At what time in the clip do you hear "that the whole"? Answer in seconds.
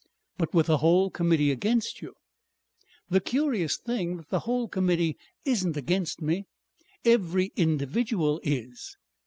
4.17-4.67